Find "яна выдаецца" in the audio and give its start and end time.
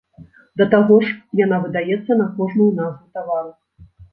1.41-2.19